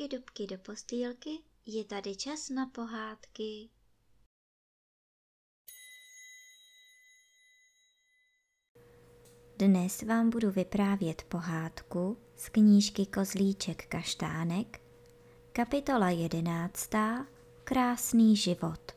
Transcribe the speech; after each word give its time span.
dubky, 0.00 0.16
dubky 0.16 0.46
do 0.46 0.58
postýlky, 0.58 1.30
je 1.66 1.84
tady 1.84 2.16
čas 2.16 2.48
na 2.48 2.66
pohádky. 2.66 3.68
Dnes 9.58 10.02
vám 10.02 10.30
budu 10.30 10.50
vyprávět 10.50 11.22
pohádku 11.22 12.16
z 12.36 12.48
knížky 12.48 13.06
Kozlíček 13.06 13.86
kaštánek, 13.86 14.80
kapitola 15.52 16.10
jedenáctá 16.10 17.26
Krásný 17.64 18.36
život. 18.36 18.92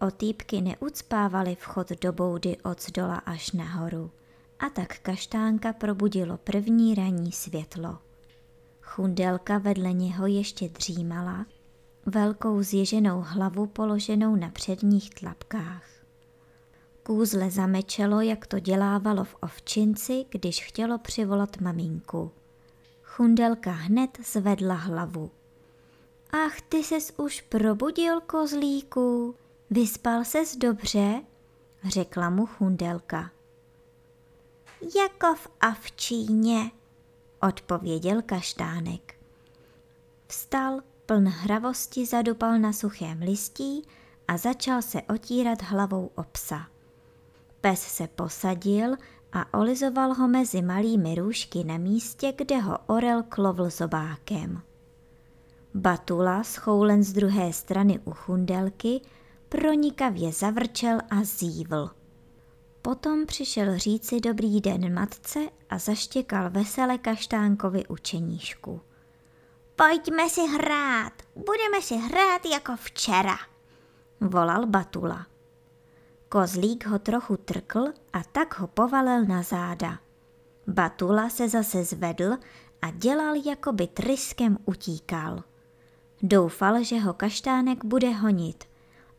Otýpky 0.00 0.60
neucpávaly 0.60 1.54
vchod 1.54 1.88
do 1.88 2.12
boudy 2.12 2.56
od 2.64 2.82
zdola 2.82 3.16
až 3.16 3.52
nahoru 3.52 4.12
a 4.58 4.70
tak 4.70 4.98
kaštánka 4.98 5.72
probudilo 5.72 6.38
první 6.38 6.94
ranní 6.94 7.32
světlo. 7.32 8.07
Chundelka 8.88 9.58
vedle 9.58 9.92
něho 9.92 10.26
ještě 10.26 10.68
dřímala, 10.68 11.46
velkou 12.06 12.62
zježenou 12.62 13.24
hlavu 13.26 13.66
položenou 13.66 14.36
na 14.36 14.50
předních 14.50 15.10
tlapkách. 15.14 15.84
Kůzle 17.02 17.50
zamečelo, 17.50 18.20
jak 18.20 18.46
to 18.46 18.58
dělávalo 18.58 19.24
v 19.24 19.36
ovčinci, 19.40 20.24
když 20.28 20.64
chtělo 20.64 20.98
přivolat 20.98 21.60
maminku. 21.60 22.30
Chundelka 23.02 23.70
hned 23.70 24.18
zvedla 24.32 24.74
hlavu. 24.74 25.30
Ach, 26.30 26.60
ty 26.60 26.84
ses 26.84 27.12
už 27.16 27.40
probudil, 27.40 28.20
kozlíku, 28.20 29.34
vyspal 29.70 30.24
ses 30.24 30.56
dobře, 30.56 31.22
řekla 31.84 32.30
mu 32.30 32.46
Chundelka. 32.46 33.30
Jako 34.96 35.34
v 35.34 35.48
avčíně, 35.60 36.70
odpověděl 37.42 38.22
kaštánek. 38.22 39.14
Vstal, 40.26 40.80
pln 41.06 41.28
hravosti 41.28 42.06
zadupal 42.06 42.58
na 42.58 42.72
suchém 42.72 43.22
listí 43.22 43.82
a 44.28 44.36
začal 44.36 44.82
se 44.82 45.02
otírat 45.02 45.62
hlavou 45.62 46.10
o 46.14 46.22
psa. 46.22 46.66
Pes 47.60 47.80
se 47.80 48.06
posadil 48.06 48.96
a 49.32 49.58
olizoval 49.58 50.14
ho 50.14 50.28
mezi 50.28 50.62
malými 50.62 51.14
růžky 51.14 51.64
na 51.64 51.78
místě, 51.78 52.34
kde 52.36 52.58
ho 52.58 52.78
orel 52.86 53.22
klovl 53.22 53.70
zobákem. 53.70 54.62
Batula, 55.74 56.44
schoulen 56.44 57.02
z 57.02 57.12
druhé 57.12 57.52
strany 57.52 57.98
u 58.04 58.10
chundelky, 58.10 59.00
pronikavě 59.48 60.32
zavrčel 60.32 60.98
a 61.10 61.24
zívl. 61.24 61.90
Potom 62.88 63.26
přišel 63.26 63.78
říci 63.78 64.20
dobrý 64.20 64.60
den 64.60 64.94
matce 64.94 65.38
a 65.70 65.78
zaštěkal 65.78 66.50
vesele 66.50 66.98
kaštánkovi 66.98 67.86
učeníšku. 67.86 68.80
Pojďme 69.76 70.28
si 70.28 70.40
hrát, 70.40 71.12
budeme 71.34 71.82
si 71.82 71.96
hrát 71.96 72.46
jako 72.52 72.76
včera, 72.76 73.36
volal 74.20 74.66
Batula. 74.66 75.26
Kozlík 76.28 76.86
ho 76.86 76.98
trochu 76.98 77.36
trkl 77.36 77.84
a 78.12 78.22
tak 78.32 78.58
ho 78.58 78.66
povalil 78.66 79.24
na 79.24 79.42
záda. 79.42 79.98
Batula 80.66 81.30
se 81.30 81.48
zase 81.48 81.84
zvedl 81.84 82.36
a 82.82 82.90
dělal, 82.90 83.34
jako 83.46 83.72
by 83.72 83.86
tryskem 83.86 84.58
utíkal. 84.64 85.42
Doufal, 86.22 86.84
že 86.84 86.98
ho 86.98 87.14
kaštánek 87.14 87.84
bude 87.84 88.10
honit, 88.10 88.64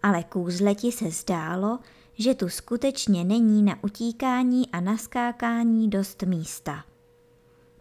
ale 0.03 0.23
kůzleti 0.23 0.91
se 0.91 1.11
zdálo, 1.11 1.79
že 2.19 2.35
tu 2.35 2.49
skutečně 2.49 3.23
není 3.23 3.63
na 3.63 3.83
utíkání 3.83 4.71
a 4.71 4.80
naskákání 4.80 5.89
dost 5.89 6.23
místa. 6.23 6.85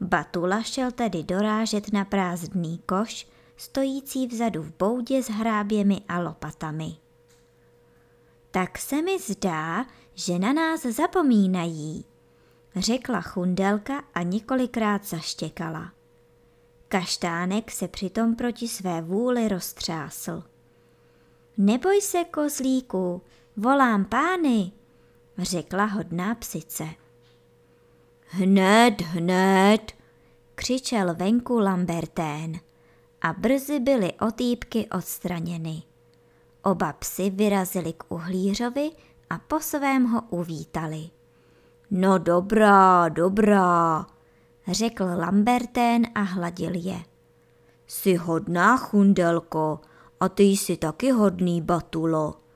Batula 0.01 0.63
šel 0.63 0.91
tedy 0.91 1.23
dorážet 1.23 1.93
na 1.93 2.05
prázdný 2.05 2.79
koš, 2.87 3.27
stojící 3.57 4.27
vzadu 4.27 4.63
v 4.63 4.73
boudě 4.79 5.23
s 5.23 5.29
hráběmi 5.29 6.01
a 6.09 6.19
lopatami. 6.19 6.97
Tak 8.51 8.79
se 8.79 9.03
mi 9.03 9.19
zdá, 9.19 9.87
že 10.15 10.39
na 10.39 10.53
nás 10.53 10.83
zapomínají, 10.83 12.05
řekla 12.77 13.21
chundelka 13.21 14.03
a 14.15 14.23
několikrát 14.23 15.05
zaštěkala. 15.05 15.93
Kaštánek 16.89 17.71
se 17.71 17.89
přitom 17.89 18.37
proti 18.37 18.69
své 18.69 19.03
vůli 19.03 19.49
roztřásl. 19.49 20.43
Neboj 21.57 22.01
se, 22.01 22.25
kozlíku, 22.25 23.23
volám 23.59 24.05
pány, 24.05 24.73
řekla 25.39 25.85
hodná 25.85 26.35
psice. 26.35 26.85
Hned, 28.27 29.01
hned, 29.01 29.93
křičel 30.55 31.15
venku 31.15 31.59
Lambertén 31.59 32.61
a 33.21 33.33
brzy 33.33 33.81
byly 33.81 34.13
otýpky 34.13 34.89
odstraněny. 34.89 35.83
Oba 36.63 36.93
psy 36.93 37.31
vyrazili 37.31 37.93
k 37.93 38.05
uhlířovi 38.09 38.91
a 39.31 39.39
po 39.39 39.61
svém 39.61 40.05
ho 40.05 40.23
uvítali. 40.31 41.11
No 41.91 42.19
dobrá, 42.19 43.09
dobrá, 43.09 44.07
řekl 44.69 45.05
Lambertén 45.05 46.07
a 46.15 46.21
hladil 46.21 46.73
je. 46.75 47.01
Jsi 47.87 48.15
hodná, 48.15 48.77
chundelko, 48.77 49.81
a 50.21 50.29
ty 50.29 50.43
jsi 50.43 50.77
taky 50.77 51.11
hodný, 51.11 51.63
Batulo. 51.63 52.48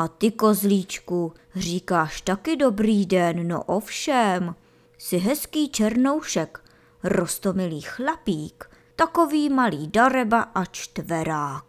A 0.00 0.08
ty, 0.08 0.30
kozlíčku, 0.32 1.32
říkáš 1.54 2.20
taky 2.20 2.56
dobrý 2.56 3.06
den, 3.06 3.48
no 3.48 3.62
ovšem. 3.62 4.54
Jsi 4.98 5.18
hezký 5.18 5.68
černoušek, 5.68 6.64
rostomilý 7.02 7.80
chlapík, 7.80 8.70
takový 8.96 9.48
malý 9.48 9.88
dareba 9.88 10.40
a 10.40 10.64
čtverák. 10.64 11.64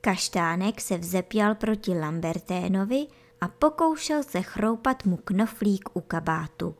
Kaštánek 0.00 0.80
se 0.80 0.98
vzepěl 0.98 1.54
proti 1.54 1.98
Lamberténovi 1.98 3.06
a 3.40 3.48
pokoušel 3.48 4.22
se 4.22 4.42
chroupat 4.42 5.04
mu 5.04 5.16
knoflík 5.16 5.88
u 5.94 6.00
kabátu. 6.00 6.74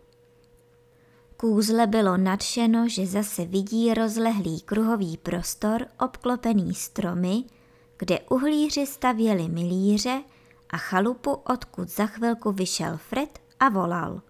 Kůzle 1.36 1.86
bylo 1.86 2.16
nadšeno, 2.16 2.88
že 2.88 3.06
zase 3.06 3.44
vidí 3.44 3.94
rozlehlý 3.94 4.60
kruhový 4.60 5.16
prostor 5.16 5.86
obklopený 5.98 6.74
stromy, 6.74 7.44
kde 7.96 8.20
uhlíři 8.20 8.86
stavěli 8.86 9.48
milíře 9.48 10.22
a 10.70 10.76
chalupu, 10.76 11.30
odkud 11.30 11.88
za 11.88 12.06
chvilku 12.06 12.52
vyšel 12.52 12.96
Fred 12.96 13.38
a 13.60 13.68
volal. 13.68 14.20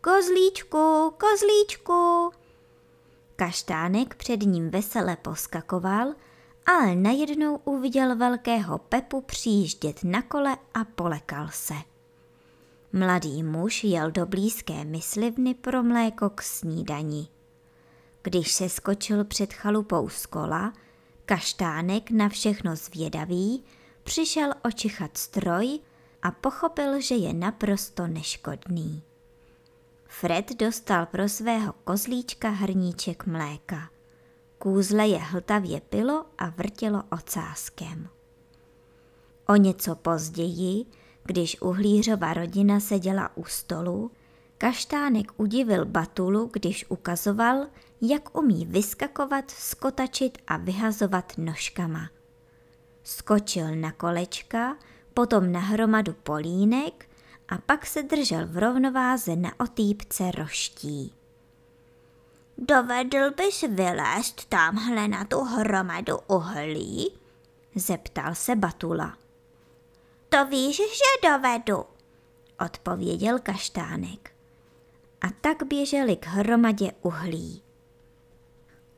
Kozlíčku, 0.00 1.12
kozlíčku! 1.20 2.30
Kaštánek 3.36 4.14
před 4.14 4.42
ním 4.42 4.70
vesele 4.70 5.16
poskakoval, 5.16 6.14
ale 6.66 6.94
najednou 6.94 7.56
uviděl 7.56 8.16
velkého 8.16 8.78
Pepu 8.78 9.20
přijíždět 9.20 10.04
na 10.04 10.22
kole 10.22 10.56
a 10.74 10.84
polekal 10.84 11.48
se. 11.52 11.74
Mladý 12.92 13.42
muž 13.42 13.84
jel 13.84 14.10
do 14.10 14.26
blízké 14.26 14.84
myslivny 14.84 15.54
pro 15.54 15.82
mléko 15.82 16.30
k 16.30 16.42
snídani. 16.42 17.28
Když 18.22 18.52
se 18.52 18.68
skočil 18.68 19.24
před 19.24 19.52
chalupou 19.52 20.08
z 20.08 20.26
kola, 20.26 20.72
kaštánek 21.26 22.10
na 22.10 22.28
všechno 22.28 22.76
zvědavý 22.76 23.64
přišel 24.02 24.50
očichat 24.64 25.18
stroj 25.18 25.78
a 26.22 26.30
pochopil, 26.30 27.00
že 27.00 27.14
je 27.14 27.32
naprosto 27.32 28.06
neškodný. 28.06 29.02
Fred 30.04 30.56
dostal 30.56 31.06
pro 31.06 31.28
svého 31.28 31.72
kozlíčka 31.72 32.48
hrníček 32.48 33.26
mléka. 33.26 33.90
Kůzle 34.58 35.08
je 35.08 35.18
hltavě 35.18 35.80
pilo 35.80 36.26
a 36.38 36.48
vrtilo 36.48 37.02
ocáskem. 37.10 38.08
O 39.48 39.56
něco 39.56 39.94
později 39.94 40.86
když 41.26 41.60
uhlířova 41.60 42.34
rodina 42.34 42.80
seděla 42.80 43.36
u 43.36 43.44
stolu, 43.44 44.10
kaštánek 44.58 45.32
udivil 45.36 45.84
Batulu, 45.84 46.50
když 46.52 46.84
ukazoval, 46.88 47.66
jak 48.00 48.38
umí 48.38 48.66
vyskakovat, 48.66 49.50
skotačit 49.50 50.38
a 50.46 50.56
vyhazovat 50.56 51.32
nožkama. 51.38 52.10
Skočil 53.02 53.76
na 53.76 53.92
kolečka, 53.92 54.76
potom 55.14 55.52
na 55.52 55.60
hromadu 55.60 56.12
polínek 56.12 57.08
a 57.48 57.58
pak 57.58 57.86
se 57.86 58.02
držel 58.02 58.46
v 58.46 58.58
rovnováze 58.58 59.36
na 59.36 59.50
otýpce 59.60 60.30
roští. 60.30 61.12
Dovedl 62.58 63.30
bys 63.36 63.60
vylézt 63.60 64.44
tamhle 64.44 65.08
na 65.08 65.24
tu 65.24 65.40
hromadu 65.40 66.18
uhlí? 66.26 67.10
zeptal 67.74 68.34
se 68.34 68.56
Batula. 68.56 69.16
To 70.28 70.46
víš, 70.46 70.76
že 70.76 71.28
dovedu, 71.30 71.84
odpověděl 72.60 73.38
kaštánek. 73.38 74.35
A 75.26 75.30
tak 75.40 75.62
běželi 75.62 76.16
k 76.16 76.26
hromadě 76.26 76.92
uhlí. 77.02 77.62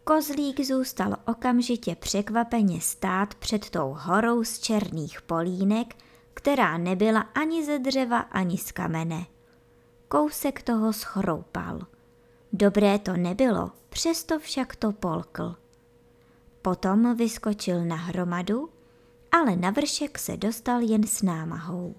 Kozlík 0.04 0.60
zůstal 0.60 1.16
okamžitě 1.26 1.94
překvapeně 1.94 2.80
stát 2.80 3.34
před 3.34 3.70
tou 3.70 3.96
horou 3.98 4.44
z 4.44 4.58
černých 4.58 5.22
polínek, 5.22 5.96
která 6.34 6.78
nebyla 6.78 7.20
ani 7.20 7.64
ze 7.64 7.78
dřeva, 7.78 8.18
ani 8.18 8.58
z 8.58 8.72
kamene. 8.72 9.26
Kousek 10.08 10.62
toho 10.62 10.92
schroupal. 10.92 11.80
Dobré 12.52 12.98
to 12.98 13.16
nebylo, 13.16 13.72
přesto 13.88 14.38
však 14.38 14.76
to 14.76 14.92
polkl. 14.92 15.56
Potom 16.62 17.16
vyskočil 17.16 17.84
na 17.84 17.96
hromadu, 17.96 18.70
ale 19.32 19.56
na 19.56 19.70
vršek 19.70 20.18
se 20.18 20.36
dostal 20.36 20.80
jen 20.80 21.06
s 21.06 21.22
námahou. 21.22 21.94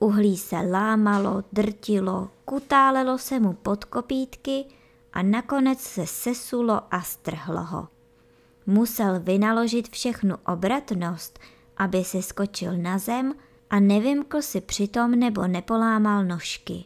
Uhlí 0.00 0.36
se 0.36 0.56
lámalo, 0.56 1.44
drtilo, 1.52 2.30
kutálelo 2.44 3.18
se 3.18 3.40
mu 3.40 3.52
pod 3.52 3.84
kopítky 3.84 4.64
a 5.12 5.22
nakonec 5.22 5.80
se 5.80 6.06
sesulo 6.06 6.82
a 6.90 7.00
strhlo 7.00 7.62
ho. 7.62 7.88
Musel 8.66 9.20
vynaložit 9.20 9.88
všechnu 9.88 10.36
obratnost, 10.46 11.38
aby 11.76 12.04
se 12.04 12.22
skočil 12.22 12.76
na 12.76 12.98
zem 12.98 13.34
a 13.70 13.80
nevymkl 13.80 14.42
si 14.42 14.60
přitom 14.60 15.10
nebo 15.10 15.46
nepolámal 15.46 16.24
nožky. 16.24 16.84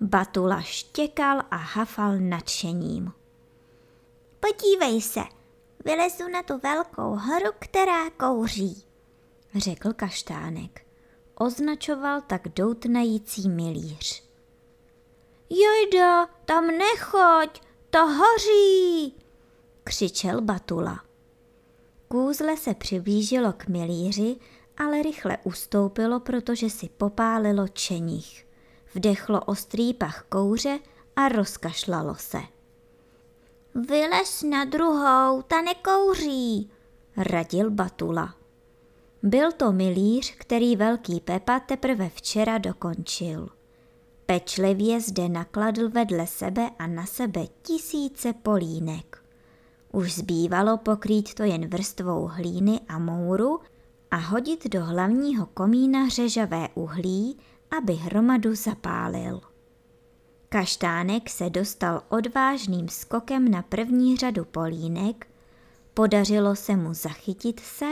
Batula 0.00 0.60
štěkal 0.60 1.42
a 1.50 1.56
hafal 1.56 2.18
nadšením. 2.18 3.12
Podívej 4.40 5.00
se, 5.00 5.22
vylezu 5.84 6.28
na 6.28 6.42
tu 6.42 6.58
velkou 6.58 7.16
horu, 7.16 7.52
která 7.58 8.10
kouří, 8.10 8.84
řekl 9.54 9.92
kaštánek. 9.92 10.87
Označoval 11.40 12.20
tak 12.20 12.48
doutnající 12.48 13.48
milíř. 13.48 14.24
Jojda, 15.50 16.26
tam 16.26 16.66
nechoď, 16.66 17.62
to 17.90 17.98
hoří, 18.06 19.14
křičel 19.84 20.40
Batula. 20.40 21.04
Kůzle 22.08 22.56
se 22.56 22.74
přiblížilo 22.74 23.52
k 23.52 23.66
milíři, 23.66 24.36
ale 24.76 25.02
rychle 25.02 25.38
ustoupilo, 25.44 26.20
protože 26.20 26.70
si 26.70 26.88
popálilo 26.88 27.68
čenich. 27.68 28.46
Vdechlo 28.94 29.40
ostrý 29.40 29.94
pach 29.94 30.22
kouře 30.28 30.78
a 31.16 31.28
rozkašlalo 31.28 32.14
se. 32.14 32.38
Vylez 33.74 34.42
na 34.42 34.64
druhou, 34.64 35.42
ta 35.42 35.62
nekouří, 35.62 36.70
radil 37.16 37.70
Batula. 37.70 38.37
Byl 39.22 39.52
to 39.52 39.72
milíř, 39.72 40.34
který 40.38 40.76
velký 40.76 41.20
Pepa 41.20 41.60
teprve 41.60 42.08
včera 42.08 42.58
dokončil. 42.58 43.48
Pečlivě 44.26 45.00
zde 45.00 45.28
nakladl 45.28 45.90
vedle 45.90 46.26
sebe 46.26 46.70
a 46.78 46.86
na 46.86 47.06
sebe 47.06 47.46
tisíce 47.62 48.32
polínek. 48.32 49.24
Už 49.92 50.14
zbývalo 50.14 50.78
pokrýt 50.78 51.34
to 51.34 51.42
jen 51.42 51.68
vrstvou 51.68 52.26
hlíny 52.26 52.80
a 52.88 52.98
mouru 52.98 53.60
a 54.10 54.16
hodit 54.16 54.66
do 54.66 54.84
hlavního 54.84 55.46
komína 55.46 56.08
řežavé 56.08 56.68
uhlí, 56.74 57.38
aby 57.78 57.94
hromadu 57.94 58.54
zapálil. 58.54 59.40
Kaštánek 60.48 61.30
se 61.30 61.50
dostal 61.50 62.02
odvážným 62.08 62.88
skokem 62.88 63.50
na 63.50 63.62
první 63.62 64.16
řadu 64.16 64.44
polínek, 64.44 65.26
podařilo 65.94 66.56
se 66.56 66.76
mu 66.76 66.94
zachytit 66.94 67.60
se, 67.60 67.86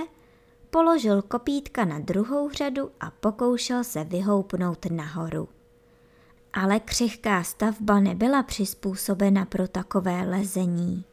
položil 0.76 1.23
kopítka 1.23 1.84
na 1.84 1.99
druhou 1.99 2.50
řadu 2.50 2.90
a 3.00 3.11
pokoušel 3.11 3.84
se 3.84 4.05
vyhoupnout 4.05 4.87
nahoru. 4.90 5.49
Ale 6.52 6.81
křehká 6.81 7.43
stavba 7.43 8.00
nebyla 8.00 8.43
přizpůsobena 8.43 9.44
pro 9.44 9.69
takové 9.69 10.23
lezení. 10.23 11.05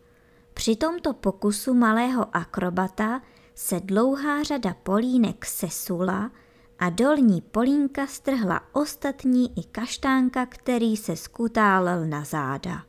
Při 0.54 0.76
tomto 0.76 1.14
pokusu 1.14 1.74
malého 1.74 2.36
akrobata 2.36 3.22
se 3.56 3.80
dlouhá 3.80 4.44
řada 4.44 4.76
polínek 4.84 5.46
sesula 5.46 6.32
a 6.80 6.90
dolní 6.90 7.42
polínka 7.42 8.08
strhla 8.08 8.62
ostatní 8.74 9.60
i 9.60 9.64
kaštánka, 9.64 10.46
který 10.46 10.98
se 10.98 11.16
skutálel 11.16 12.06
na 12.06 12.24
záda. 12.24 12.84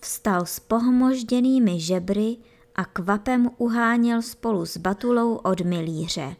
Vstal 0.00 0.46
s 0.46 0.60
pohmožděnými 0.60 1.80
žebry 1.80 2.36
a 2.76 2.84
kvapem 2.84 3.50
uháněl 3.56 4.22
spolu 4.22 4.66
s 4.66 4.76
Batulou 4.76 5.34
od 5.34 5.60
milíře, 5.60 6.36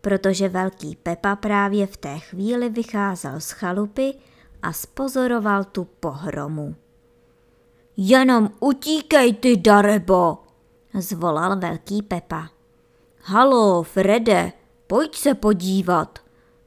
protože 0.00 0.48
velký 0.48 0.96
Pepa 0.96 1.36
právě 1.36 1.86
v 1.86 1.96
té 1.96 2.18
chvíli 2.18 2.68
vycházel 2.68 3.40
z 3.40 3.50
chalupy 3.50 4.14
a 4.62 4.72
spozoroval 4.72 5.64
tu 5.64 5.84
pohromu. 5.84 6.74
Jenom 7.96 8.50
utíkej 8.60 9.34
ty, 9.34 9.56
Darebo, 9.56 10.38
zvolal 10.94 11.56
velký 11.58 12.02
Pepa. 12.02 12.48
Halo, 13.22 13.82
Frede, 13.82 14.52
pojď 14.86 15.16
se 15.16 15.34
podívat. 15.34 16.18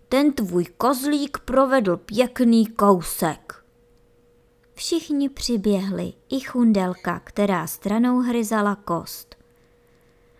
Ten 0.09 0.33
tvůj 0.33 0.65
kozlík 0.65 1.37
provedl 1.37 1.97
pěkný 1.97 2.65
kousek. 2.65 3.64
Všichni 4.75 5.29
přiběhli, 5.29 6.13
i 6.29 6.39
chundelka, 6.39 7.19
která 7.19 7.67
stranou 7.67 8.19
hryzala 8.19 8.75
kost. 8.75 9.35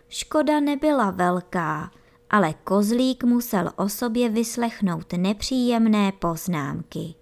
Škoda 0.08 0.60
nebyla 0.60 1.10
velká, 1.10 1.90
ale 2.30 2.54
kozlík 2.64 3.24
musel 3.24 3.72
o 3.76 3.88
sobě 3.88 4.28
vyslechnout 4.28 5.12
nepříjemné 5.12 6.12
poznámky. 6.12 7.14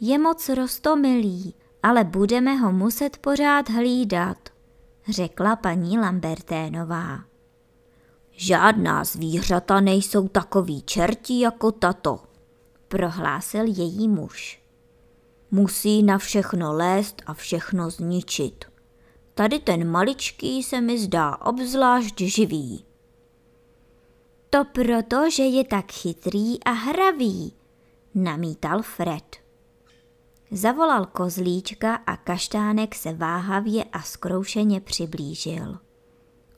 Je 0.00 0.18
moc 0.18 0.48
rostomilý, 0.48 1.54
ale 1.82 2.04
budeme 2.04 2.54
ho 2.54 2.72
muset 2.72 3.16
pořád 3.16 3.68
hlídat, 3.68 4.38
řekla 5.08 5.56
paní 5.56 5.98
Lamberténová. 5.98 7.18
Žádná 8.32 9.04
zvířata 9.04 9.80
nejsou 9.80 10.28
takový 10.28 10.82
čerti 10.82 11.40
jako 11.40 11.72
tato, 11.72 12.20
prohlásil 12.88 13.64
její 13.66 14.08
muž. 14.08 14.67
Musí 15.50 16.02
na 16.02 16.18
všechno 16.18 16.72
lézt 16.72 17.22
a 17.26 17.34
všechno 17.34 17.90
zničit. 17.90 18.64
Tady 19.34 19.58
ten 19.58 19.90
maličký 19.90 20.62
se 20.62 20.80
mi 20.80 20.98
zdá 20.98 21.36
obzvlášť 21.36 22.20
živý. 22.20 22.84
To 24.50 24.64
proto, 24.64 25.30
že 25.30 25.42
je 25.42 25.64
tak 25.64 25.92
chytrý 25.92 26.64
a 26.64 26.70
hravý, 26.70 27.52
namítal 28.14 28.82
Fred. 28.82 29.36
Zavolal 30.50 31.06
kozlíčka 31.06 31.94
a 31.94 32.16
kaštánek 32.16 32.94
se 32.94 33.12
váhavě 33.12 33.84
a 33.84 34.02
zkroušeně 34.02 34.80
přiblížil. 34.80 35.78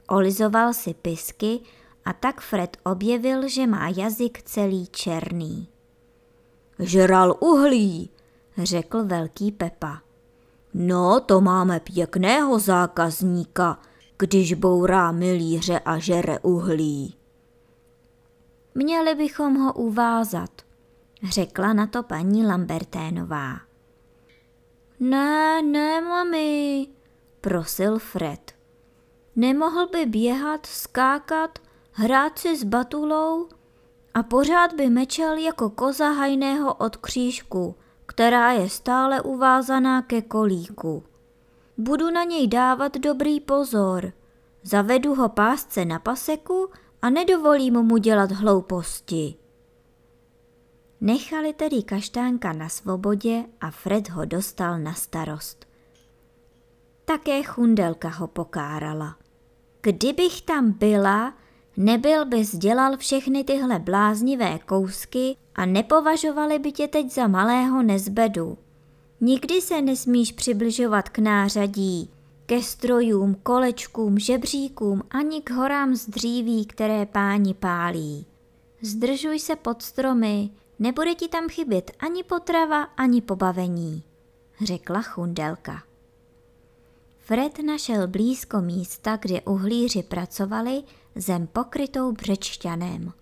Olizoval 0.08 0.74
si 0.74 0.94
pisky 0.94 1.60
a 2.04 2.12
tak 2.12 2.40
Fred 2.40 2.76
objevil, 2.84 3.48
že 3.48 3.66
má 3.66 3.88
jazyk 3.88 4.42
celý 4.42 4.86
černý. 4.86 5.68
Žral 6.78 7.36
uhlí, 7.40 8.10
řekl 8.66 9.04
velký 9.04 9.52
Pepa. 9.52 10.02
No, 10.74 11.20
to 11.20 11.40
máme 11.40 11.80
pěkného 11.80 12.58
zákazníka, 12.58 13.78
když 14.18 14.54
bourá 14.54 15.12
milíře 15.12 15.78
a 15.78 15.98
žere 15.98 16.38
uhlí. 16.38 17.16
Měli 18.74 19.14
bychom 19.14 19.54
ho 19.54 19.72
uvázat, 19.72 20.50
řekla 21.30 21.72
na 21.72 21.86
to 21.86 22.02
paní 22.02 22.46
Lamberténová. 22.46 23.56
Ne, 25.00 25.62
ne, 25.62 26.00
mami, 26.00 26.86
prosil 27.40 27.98
Fred. 27.98 28.52
Nemohl 29.36 29.86
by 29.86 30.06
běhat, 30.06 30.66
skákat, 30.66 31.58
hrát 31.92 32.38
si 32.38 32.56
s 32.56 32.64
batulou 32.64 33.48
a 34.14 34.22
pořád 34.22 34.72
by 34.72 34.90
mečel 34.90 35.36
jako 35.36 35.70
koza 35.70 36.08
hajného 36.08 36.74
od 36.74 36.96
křížku, 36.96 37.74
která 38.20 38.52
je 38.52 38.68
stále 38.68 39.22
uvázaná 39.22 40.02
ke 40.02 40.22
kolíku. 40.22 41.02
Budu 41.78 42.10
na 42.10 42.24
něj 42.24 42.48
dávat 42.48 42.96
dobrý 42.96 43.40
pozor. 43.40 44.12
Zavedu 44.62 45.14
ho 45.14 45.28
pásce 45.28 45.84
na 45.84 45.98
paseku 45.98 46.70
a 47.02 47.10
nedovolím 47.10 47.82
mu 47.82 47.96
dělat 47.96 48.32
hlouposti. 48.32 49.34
Nechali 51.00 51.52
tedy 51.52 51.82
kaštánka 51.82 52.52
na 52.52 52.68
svobodě 52.68 53.44
a 53.60 53.70
Fred 53.70 54.08
ho 54.08 54.24
dostal 54.24 54.78
na 54.78 54.94
starost. 54.94 55.66
Také 57.04 57.42
chundelka 57.42 58.08
ho 58.08 58.26
pokárala. 58.26 59.16
Kdybych 59.80 60.42
tam 60.42 60.72
byla, 60.72 61.34
nebyl 61.76 62.24
bys 62.24 62.56
dělal 62.56 62.96
všechny 62.96 63.44
tyhle 63.44 63.78
bláznivé 63.78 64.58
kousky 64.58 65.36
a 65.54 65.66
nepovažovali 65.66 66.58
by 66.58 66.72
tě 66.72 66.88
teď 66.88 67.12
za 67.12 67.26
malého 67.26 67.82
nezbedu. 67.82 68.58
Nikdy 69.20 69.60
se 69.60 69.82
nesmíš 69.82 70.32
přibližovat 70.32 71.08
k 71.08 71.18
nářadí, 71.18 72.10
ke 72.46 72.62
strojům, 72.62 73.36
kolečkům, 73.42 74.18
žebříkům 74.18 75.02
ani 75.10 75.42
k 75.42 75.50
horám 75.50 75.94
z 75.94 76.06
dříví, 76.06 76.66
které 76.66 77.06
páni 77.06 77.54
pálí. 77.54 78.26
Zdržuj 78.82 79.38
se 79.38 79.56
pod 79.56 79.82
stromy, 79.82 80.50
nebude 80.78 81.14
ti 81.14 81.28
tam 81.28 81.48
chybět 81.48 81.90
ani 81.98 82.22
potrava, 82.22 82.82
ani 82.82 83.20
pobavení, 83.20 84.02
řekla 84.60 85.02
chundelka. 85.02 85.82
Fred 87.18 87.58
našel 87.58 88.08
blízko 88.08 88.60
místa, 88.60 89.16
kde 89.16 89.40
uhlíři 89.40 90.02
pracovali, 90.02 90.82
zem 91.14 91.46
pokrytou 91.46 92.12
břečťanem. 92.12 93.12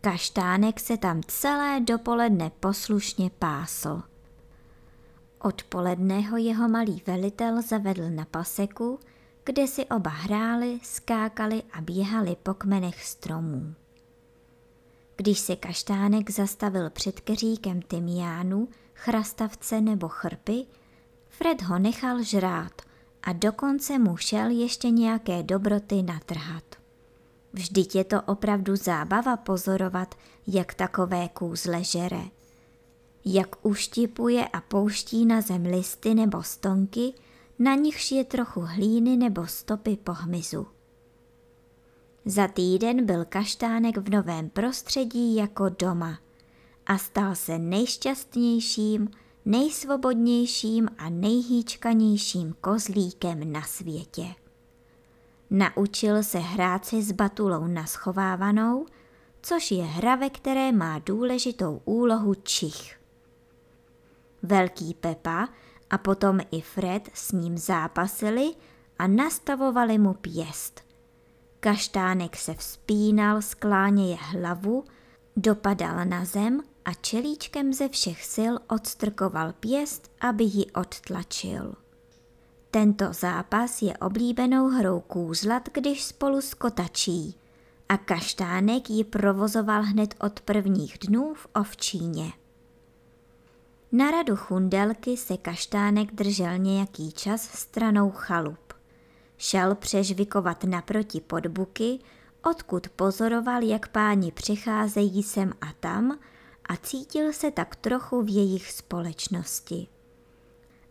Kaštánek 0.00 0.80
se 0.80 0.96
tam 0.96 1.20
celé 1.26 1.80
dopoledne 1.80 2.50
poslušně 2.60 3.30
pásl. 3.38 4.02
Odpoledne 5.38 6.20
ho 6.20 6.36
jeho 6.36 6.68
malý 6.68 7.02
velitel 7.06 7.62
zavedl 7.62 8.10
na 8.10 8.24
paseku, 8.24 8.98
kde 9.44 9.66
si 9.66 9.86
oba 9.86 10.10
hráli, 10.10 10.80
skákali 10.82 11.62
a 11.72 11.80
běhali 11.80 12.36
po 12.42 12.54
kmenech 12.54 13.04
stromů. 13.04 13.74
Když 15.16 15.38
se 15.38 15.56
kaštánek 15.56 16.30
zastavil 16.30 16.90
před 16.90 17.20
keříkem 17.20 17.82
tymiánu, 17.82 18.68
chrastavce 18.94 19.80
nebo 19.80 20.08
chrpy, 20.08 20.66
Fred 21.28 21.62
ho 21.62 21.78
nechal 21.78 22.22
žrát 22.22 22.82
a 23.22 23.32
dokonce 23.32 23.98
mu 23.98 24.16
šel 24.16 24.50
ještě 24.50 24.90
nějaké 24.90 25.42
dobroty 25.42 26.02
natrhat. 26.02 26.79
Vždyť 27.52 27.94
je 27.94 28.04
to 28.04 28.22
opravdu 28.22 28.76
zábava 28.76 29.36
pozorovat, 29.36 30.14
jak 30.46 30.74
takové 30.74 31.28
kůzle 31.28 31.84
žere. 31.84 32.22
Jak 33.24 33.66
uštipuje 33.66 34.48
a 34.48 34.60
pouští 34.60 35.26
na 35.26 35.40
zem 35.40 35.66
listy 35.66 36.14
nebo 36.14 36.42
stonky, 36.42 37.14
na 37.58 37.74
nichž 37.74 38.12
je 38.12 38.24
trochu 38.24 38.60
hlíny 38.60 39.16
nebo 39.16 39.46
stopy 39.46 39.96
po 39.96 40.12
hmyzu. 40.12 40.66
Za 42.24 42.48
týden 42.48 43.06
byl 43.06 43.24
kaštánek 43.24 43.96
v 43.96 44.10
novém 44.10 44.50
prostředí 44.50 45.36
jako 45.36 45.68
doma 45.68 46.18
a 46.86 46.98
stal 46.98 47.34
se 47.34 47.58
nejšťastnějším, 47.58 49.08
nejsvobodnějším 49.44 50.88
a 50.98 51.10
nejhýčkanějším 51.10 52.54
kozlíkem 52.60 53.52
na 53.52 53.62
světě. 53.62 54.26
Naučil 55.50 56.22
se 56.22 56.38
hrát 56.38 56.84
si 56.84 57.02
s 57.02 57.12
batulou 57.12 57.66
na 57.66 57.86
schovávanou, 57.86 58.86
což 59.42 59.70
je 59.70 59.84
hra, 59.84 60.16
ve 60.16 60.30
které 60.30 60.72
má 60.72 60.98
důležitou 60.98 61.82
úlohu 61.84 62.34
čich. 62.34 63.00
Velký 64.42 64.94
Pepa 64.94 65.48
a 65.90 65.98
potom 65.98 66.40
i 66.50 66.60
Fred 66.60 67.08
s 67.14 67.32
ním 67.32 67.58
zápasili 67.58 68.54
a 68.98 69.06
nastavovali 69.06 69.98
mu 69.98 70.14
pěst. 70.14 70.80
Kaštánek 71.60 72.36
se 72.36 72.54
vzpínal, 72.54 73.42
skláněje 73.42 74.16
hlavu, 74.20 74.84
dopadal 75.36 76.04
na 76.04 76.24
zem 76.24 76.60
a 76.84 76.94
čelíčkem 76.94 77.72
ze 77.72 77.88
všech 77.88 78.24
sil 78.34 78.54
odstrkoval 78.68 79.52
pěst, 79.52 80.10
aby 80.20 80.44
ji 80.44 80.66
odtlačil. 80.70 81.74
Tento 82.70 83.12
zápas 83.12 83.82
je 83.82 83.96
oblíbenou 83.96 84.68
hrou 84.68 85.00
kůzlat, 85.00 85.68
když 85.72 86.04
spolu 86.04 86.40
skotačí 86.40 87.36
a 87.88 87.96
kaštánek 87.96 88.90
ji 88.90 89.04
provozoval 89.04 89.82
hned 89.82 90.14
od 90.20 90.40
prvních 90.40 90.98
dnů 90.98 91.34
v 91.34 91.46
ovčíně. 91.54 92.32
Na 93.92 94.10
radu 94.10 94.36
chundelky 94.36 95.16
se 95.16 95.36
kaštánek 95.36 96.14
držel 96.14 96.58
nějaký 96.58 97.12
čas 97.12 97.42
stranou 97.42 98.10
chalup. 98.10 98.72
Šel 99.36 99.74
přežvikovat 99.74 100.64
naproti 100.64 101.20
podbuky, 101.20 101.98
odkud 102.42 102.88
pozoroval, 102.88 103.62
jak 103.62 103.88
páni 103.88 104.32
přicházejí 104.32 105.22
sem 105.22 105.52
a 105.60 105.66
tam 105.80 106.18
a 106.64 106.76
cítil 106.76 107.32
se 107.32 107.50
tak 107.50 107.76
trochu 107.76 108.22
v 108.22 108.34
jejich 108.34 108.72
společnosti. 108.72 109.86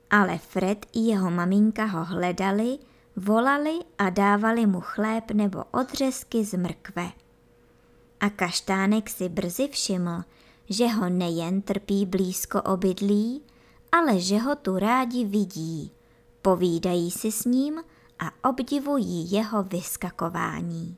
Ale 0.09 0.37
Fred 0.37 0.85
i 0.93 0.99
jeho 0.99 1.31
maminka 1.31 1.85
ho 1.85 2.05
hledali, 2.05 2.79
volali 3.15 3.79
a 3.97 4.09
dávali 4.09 4.65
mu 4.65 4.81
chléb 4.81 5.31
nebo 5.31 5.63
odřezky 5.71 6.45
z 6.45 6.53
mrkve. 6.53 7.11
A 8.19 8.29
kaštánek 8.29 9.09
si 9.09 9.29
brzy 9.29 9.67
všiml, 9.67 10.23
že 10.69 10.87
ho 10.87 11.09
nejen 11.09 11.61
trpí 11.61 12.05
blízko 12.05 12.61
obydlí, 12.61 13.41
ale 13.91 14.19
že 14.19 14.37
ho 14.37 14.55
tu 14.55 14.79
rádi 14.79 15.25
vidí, 15.25 15.91
povídají 16.41 17.11
si 17.11 17.31
s 17.31 17.45
ním 17.45 17.83
a 18.19 18.49
obdivují 18.49 19.31
jeho 19.31 19.63
vyskakování. 19.63 20.97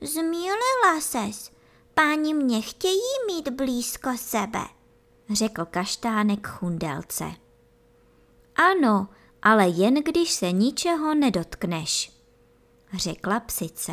Zmílila 0.00 1.00
ses, 1.00 1.50
páni 1.94 2.34
mě 2.34 2.60
chtějí 2.60 3.00
mít 3.26 3.48
blízko 3.48 4.10
sebe, 4.16 4.60
řekl 5.32 5.64
kaštánek 5.64 6.46
chundelce. 6.46 7.45
Ano, 8.56 9.08
ale 9.42 9.68
jen 9.68 9.94
když 9.94 10.32
se 10.32 10.52
ničeho 10.52 11.14
nedotkneš, 11.14 12.12
řekla 12.94 13.40
psice. 13.40 13.92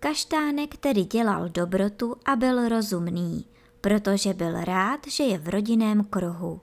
Kaštánek 0.00 0.76
tedy 0.76 1.04
dělal 1.04 1.48
dobrotu 1.48 2.16
a 2.24 2.36
byl 2.36 2.68
rozumný, 2.68 3.46
protože 3.80 4.34
byl 4.34 4.64
rád, 4.64 5.00
že 5.06 5.24
je 5.24 5.38
v 5.38 5.48
rodinném 5.48 6.04
kruhu. 6.04 6.60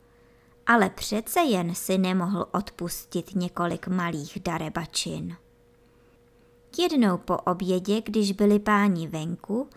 Ale 0.66 0.90
přece 0.90 1.40
jen 1.40 1.76
si 1.76 1.98
nemohl 1.98 2.46
odpustit 2.52 3.36
několik 3.36 3.88
malých 3.88 4.38
darebačin. 4.44 5.36
Jednou 6.78 7.18
po 7.18 7.38
obědě, 7.38 8.02
když 8.02 8.32
byli 8.32 8.60
páni 8.60 9.08
venku, 9.08 9.70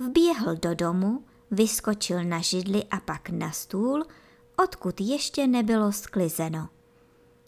vběhl 0.00 0.56
do 0.56 0.74
domu, 0.74 1.24
vyskočil 1.50 2.24
na 2.24 2.40
židli 2.40 2.84
a 2.84 3.00
pak 3.00 3.30
na 3.30 3.50
stůl, 3.52 4.04
odkud 4.56 5.00
ještě 5.00 5.46
nebylo 5.46 5.92
sklizeno. 5.92 6.68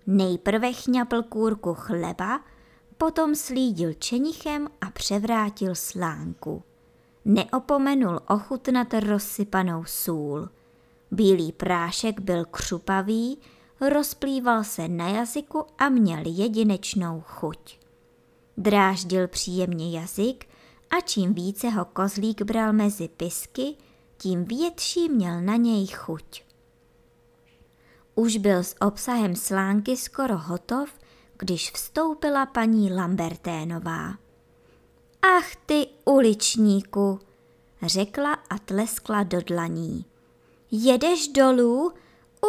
Nejprve 0.07 0.73
chňapl 0.73 1.23
kůrku 1.23 1.75
chleba, 1.75 2.41
potom 2.99 3.35
slídil 3.35 3.93
čenichem 3.93 4.69
a 4.81 4.91
převrátil 4.91 5.75
slánku. 5.75 6.63
Neopomenul 7.25 8.21
ochutnat 8.29 8.95
rozsypanou 8.95 9.85
sůl. 9.85 10.49
Bílý 11.11 11.53
prášek 11.53 12.21
byl 12.21 12.45
křupavý, 12.45 13.39
rozplýval 13.91 14.65
se 14.65 14.89
na 14.89 15.09
jazyku 15.09 15.67
a 15.79 15.89
měl 15.89 16.23
jedinečnou 16.27 17.23
chuť. 17.27 17.79
Dráždil 18.57 19.29
příjemně 19.29 19.99
jazyk 19.99 20.47
a 20.91 21.01
čím 21.01 21.35
více 21.35 21.71
ho 21.71 21.85
kozlík 21.85 22.43
bral 22.43 22.73
mezi 22.73 23.09
pisky, 23.09 23.77
tím 24.17 24.45
větší 24.45 25.09
měl 25.09 25.41
na 25.41 25.57
něj 25.57 25.87
chuť. 25.87 26.43
Už 28.15 28.37
byl 28.37 28.59
s 28.59 28.77
obsahem 28.81 29.37
slánky 29.37 29.97
skoro 29.97 30.39
hotov, 30.39 30.89
když 31.39 31.71
vstoupila 31.71 32.47
paní 32.47 32.93
Lamberténová. 32.93 34.15
Ach 35.23 35.57
ty 35.67 35.87
uličníku, 36.05 37.21
řekla 37.83 38.33
a 38.33 38.59
tleskla 38.59 39.23
do 39.23 39.41
dlaní. 39.41 40.05
Jedeš 40.71 41.29
dolů? 41.29 41.93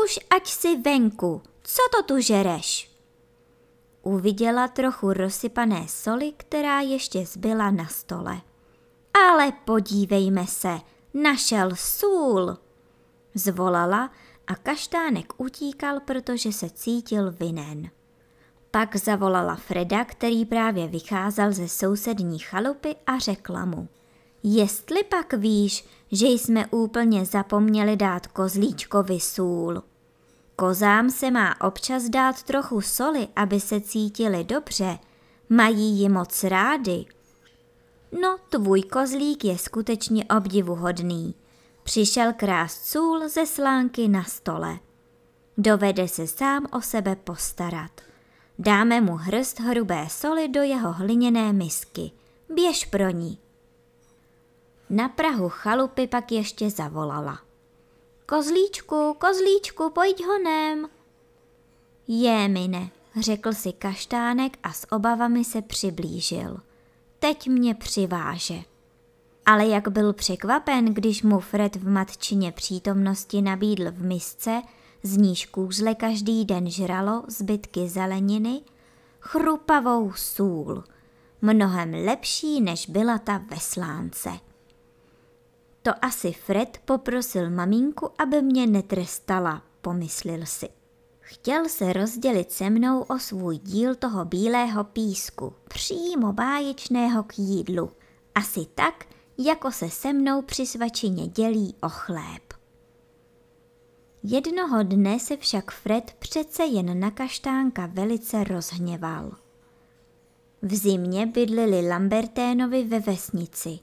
Už 0.04 0.20
ať 0.30 0.48
si 0.48 0.76
venku, 0.76 1.42
co 1.64 1.82
to 1.92 2.04
tu 2.04 2.22
žereš? 2.22 2.92
Uviděla 4.02 4.68
trochu 4.68 5.14
rozsypané 5.14 5.88
soli, 5.88 6.34
která 6.38 6.80
ještě 6.80 7.26
zbyla 7.26 7.72
na 7.72 7.88
stole. 7.88 8.42
Ale 9.28 9.52
podívejme 9.52 10.48
se, 10.48 10.80
našel 11.14 11.72
sůl, 11.76 12.58
zvolala 13.36 14.12
a 14.48 14.56
kaštánek 14.56 15.34
utíkal, 15.38 16.00
protože 16.00 16.52
se 16.52 16.70
cítil 16.70 17.32
vinen. 17.32 17.90
Pak 18.72 18.96
zavolala 18.96 19.56
Freda, 19.56 20.06
který 20.06 20.46
právě 20.46 20.88
vycházel 20.88 21.52
ze 21.52 21.68
sousední 21.68 22.40
chalupy 22.40 22.96
a 23.08 23.20
řekla 23.20 23.66
mu. 23.66 23.88
Jestli 24.44 25.04
pak 25.04 25.34
víš, 25.34 25.86
že 26.12 26.28
jsme 26.28 26.68
úplně 26.68 27.26
zapomněli 27.26 27.98
dát 27.98 28.28
kozlíčkovi 28.28 29.20
sůl. 29.20 29.84
Kozám 30.56 31.10
se 31.10 31.32
má 31.32 31.62
občas 31.62 32.04
dát 32.04 32.44
trochu 32.44 32.82
soli, 32.82 33.28
aby 33.36 33.60
se 33.60 33.82
cítili 33.82 34.44
dobře. 34.44 35.00
Mají 35.50 36.00
ji 36.00 36.10
moc 36.10 36.44
rády. 36.44 37.06
No, 38.22 38.38
tvůj 38.50 38.84
kozlík 38.84 39.46
je 39.46 39.58
skutečně 39.58 40.26
obdivuhodný. 40.38 41.36
Přišel 41.86 42.34
krást 42.34 42.86
sůl 42.86 43.30
ze 43.30 43.46
slánky 43.46 44.08
na 44.08 44.24
stole. 44.24 44.80
Dovede 45.58 46.08
se 46.08 46.28
sám 46.28 46.68
o 46.72 46.82
sebe 46.82 47.16
postarat. 47.16 48.02
Dáme 48.60 49.02
mu 49.02 49.16
hrst 49.16 49.60
hrubé 49.60 50.08
soli 50.10 50.48
do 50.48 50.62
jeho 50.62 50.94
hliněné 50.94 51.54
misky. 51.54 52.12
Běž 52.50 52.86
pro 52.86 53.10
ní. 53.10 53.40
Na 54.90 55.10
prahu 55.10 55.50
chalupy 55.50 56.08
pak 56.08 56.32
ještě 56.32 56.70
zavolala. 56.70 57.40
Kozlíčku, 58.26 59.14
kozlíčku, 59.14 59.90
pojď 59.90 60.26
honem. 60.26 60.90
Je, 62.08 62.48
mine, 62.48 62.90
řekl 63.20 63.54
si 63.54 63.74
kaštánek 63.74 64.58
a 64.64 64.74
s 64.74 64.92
obavami 64.92 65.44
se 65.44 65.62
přiblížil. 65.62 66.58
Teď 67.20 67.48
mě 67.48 67.76
přiváže. 67.76 68.75
Ale 69.46 69.68
jak 69.68 69.88
byl 69.88 70.14
překvapen, 70.14 70.86
když 70.86 71.24
mu 71.24 71.40
Fred 71.40 71.76
v 71.76 71.90
matčině 71.90 72.52
přítomnosti 72.52 73.42
nabídl 73.42 73.92
v 73.92 74.02
misce, 74.02 74.62
z 75.04 75.18
níž 75.18 75.46
kůzle 75.46 75.96
každý 75.96 76.46
den 76.46 76.70
žralo 76.70 77.24
zbytky 77.28 77.90
zeleniny, 77.90 78.62
chrupavou 79.20 80.14
sůl, 80.14 80.84
mnohem 81.42 81.94
lepší, 81.94 82.62
než 82.62 82.90
byla 82.90 83.18
ta 83.18 83.42
veslánce. 83.50 84.30
To 85.82 85.92
asi 86.02 86.32
Fred 86.32 86.82
poprosil 86.86 87.50
maminku, 87.50 88.10
aby 88.18 88.42
mě 88.42 88.68
netrestala, 88.68 89.62
pomyslil 89.82 90.46
si. 90.46 90.70
Chtěl 91.20 91.70
se 91.70 91.94
rozdělit 91.94 92.52
se 92.52 92.70
mnou 92.70 93.02
o 93.02 93.20
svůj 93.20 93.58
díl 93.58 93.96
toho 93.96 94.26
bílého 94.26 94.84
písku, 94.84 95.54
přímo 95.68 96.34
báječného 96.34 97.24
k 97.24 97.40
jídlu. 97.40 97.92
Asi 98.36 98.66
tak, 98.76 99.06
jako 99.38 99.72
se 99.72 99.90
se 99.90 100.14
mnou 100.14 100.42
při 100.42 100.66
svačině 100.66 101.28
dělí 101.28 101.76
o 101.82 101.90
chléb. 101.90 102.54
Jednoho 104.24 104.84
dne 104.84 105.20
se 105.20 105.38
však 105.38 105.72
Fred 105.72 106.16
přece 106.20 106.64
jen 106.64 107.00
na 107.00 107.12
kaštánka 107.12 107.86
velice 107.86 108.44
rozhněval. 108.44 109.32
V 110.62 110.76
zimě 110.76 111.26
bydlili 111.26 111.88
Lamberténovi 111.90 112.84
ve 112.84 113.00
vesnici. 113.00 113.80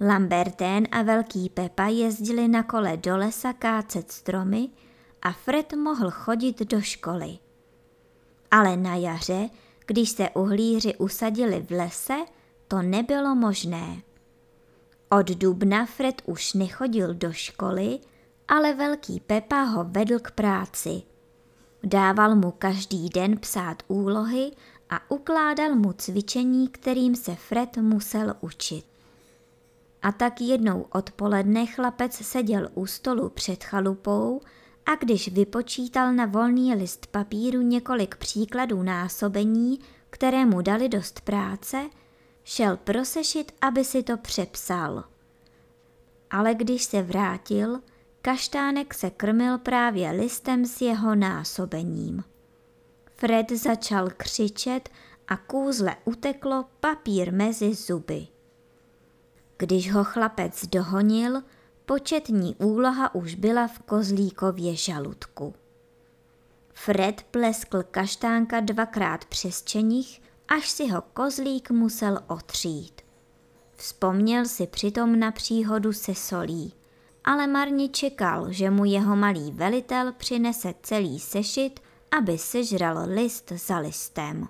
Lambertén 0.00 0.86
a 0.90 1.02
Velký 1.02 1.48
Pepa 1.48 1.86
jezdili 1.86 2.48
na 2.48 2.62
kole 2.62 2.96
do 2.96 3.16
lesa 3.16 3.52
kácet 3.52 4.12
stromy 4.12 4.68
a 5.22 5.32
Fred 5.32 5.72
mohl 5.72 6.10
chodit 6.10 6.60
do 6.60 6.80
školy. 6.80 7.38
Ale 8.50 8.76
na 8.76 8.94
jaře, 8.94 9.50
když 9.86 10.10
se 10.10 10.30
uhlíři 10.30 10.96
usadili 10.96 11.60
v 11.60 11.70
lese, 11.70 12.16
to 12.68 12.82
nebylo 12.82 13.34
možné. 13.34 14.02
Od 15.10 15.26
dubna 15.30 15.86
Fred 15.86 16.22
už 16.24 16.52
nechodil 16.52 17.14
do 17.14 17.32
školy, 17.32 17.98
ale 18.48 18.74
velký 18.74 19.20
Pepa 19.20 19.62
ho 19.62 19.84
vedl 19.84 20.18
k 20.18 20.30
práci. 20.30 21.02
Dával 21.82 22.36
mu 22.36 22.50
každý 22.50 23.08
den 23.08 23.38
psát 23.38 23.82
úlohy 23.88 24.50
a 24.90 25.10
ukládal 25.10 25.74
mu 25.74 25.92
cvičení, 25.92 26.68
kterým 26.68 27.16
se 27.16 27.34
Fred 27.34 27.76
musel 27.76 28.34
učit. 28.40 28.84
A 30.02 30.12
tak 30.12 30.40
jednou 30.40 30.86
odpoledne 30.92 31.66
chlapec 31.66 32.14
seděl 32.14 32.68
u 32.74 32.86
stolu 32.86 33.28
před 33.28 33.64
chalupou 33.64 34.40
a 34.86 34.94
když 34.94 35.28
vypočítal 35.28 36.12
na 36.12 36.26
volný 36.26 36.74
list 36.74 37.06
papíru 37.06 37.60
několik 37.60 38.16
příkladů 38.16 38.82
násobení, 38.82 39.78
které 40.10 40.46
mu 40.46 40.62
dali 40.62 40.88
dost 40.88 41.20
práce, 41.20 41.90
šel 42.46 42.76
prosešit, 42.76 43.52
aby 43.60 43.84
si 43.84 44.02
to 44.02 44.16
přepsal. 44.16 45.04
Ale 46.30 46.54
když 46.54 46.84
se 46.84 47.02
vrátil, 47.02 47.80
kaštánek 48.22 48.94
se 48.94 49.10
krmil 49.10 49.58
právě 49.58 50.10
listem 50.10 50.66
s 50.66 50.80
jeho 50.80 51.14
násobením. 51.14 52.24
Fred 53.16 53.52
začal 53.52 54.10
křičet 54.16 54.88
a 55.28 55.36
kůzle 55.36 55.96
uteklo 56.04 56.64
papír 56.80 57.32
mezi 57.32 57.74
zuby. 57.74 58.26
Když 59.58 59.92
ho 59.92 60.04
chlapec 60.04 60.66
dohonil, 60.66 61.42
početní 61.86 62.56
úloha 62.56 63.14
už 63.14 63.34
byla 63.34 63.66
v 63.68 63.78
kozlíkově 63.78 64.76
žaludku. 64.76 65.54
Fred 66.72 67.22
pleskl 67.30 67.82
kaštánka 67.82 68.60
dvakrát 68.60 69.24
přes 69.24 69.62
čenich, 69.62 70.20
až 70.48 70.70
si 70.70 70.88
ho 70.88 71.02
kozlík 71.02 71.70
musel 71.70 72.18
otřít. 72.26 73.00
Vzpomněl 73.76 74.44
si 74.44 74.66
přitom 74.66 75.18
na 75.18 75.30
příhodu 75.30 75.92
se 75.92 76.14
solí, 76.14 76.74
ale 77.24 77.46
marně 77.46 77.88
čekal, 77.88 78.52
že 78.52 78.70
mu 78.70 78.84
jeho 78.84 79.16
malý 79.16 79.52
velitel 79.52 80.12
přinese 80.12 80.74
celý 80.82 81.18
sešit, 81.20 81.80
aby 82.18 82.38
sežral 82.38 82.98
list 83.08 83.52
za 83.52 83.78
listem. 83.78 84.48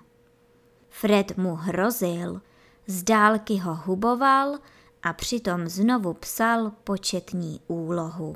Fred 0.89 1.37
mu 1.37 1.55
hrozil, 1.55 2.41
z 2.87 3.03
dálky 3.03 3.57
ho 3.57 3.75
huboval 3.75 4.59
a 5.03 5.13
přitom 5.13 5.67
znovu 5.67 6.13
psal 6.13 6.71
početní 6.83 7.61
úlohu. 7.67 8.35